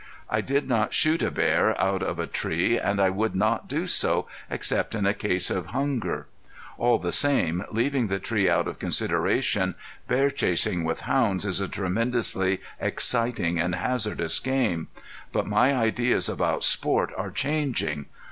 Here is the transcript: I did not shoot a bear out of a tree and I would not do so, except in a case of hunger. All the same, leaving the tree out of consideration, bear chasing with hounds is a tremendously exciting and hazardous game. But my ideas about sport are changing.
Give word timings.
I 0.31 0.41
did 0.41 0.67
not 0.67 0.95
shoot 0.95 1.21
a 1.21 1.29
bear 1.29 1.79
out 1.79 2.01
of 2.01 2.17
a 2.17 2.25
tree 2.25 2.79
and 2.79 2.99
I 2.99 3.11
would 3.11 3.35
not 3.35 3.67
do 3.67 3.85
so, 3.85 4.25
except 4.49 4.95
in 4.95 5.05
a 5.05 5.13
case 5.13 5.51
of 5.51 5.67
hunger. 5.77 6.25
All 6.79 6.97
the 6.97 7.11
same, 7.11 7.63
leaving 7.69 8.07
the 8.07 8.17
tree 8.17 8.49
out 8.49 8.67
of 8.67 8.79
consideration, 8.79 9.75
bear 10.07 10.31
chasing 10.31 10.83
with 10.85 11.01
hounds 11.01 11.45
is 11.45 11.61
a 11.61 11.67
tremendously 11.67 12.61
exciting 12.79 13.59
and 13.59 13.75
hazardous 13.75 14.39
game. 14.39 14.87
But 15.31 15.45
my 15.45 15.71
ideas 15.71 16.27
about 16.27 16.63
sport 16.63 17.13
are 17.15 17.29
changing. 17.29 18.07